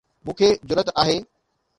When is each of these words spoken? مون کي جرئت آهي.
مون 0.25 0.35
کي 0.39 0.49
جرئت 0.69 0.89
آهي. 1.01 1.17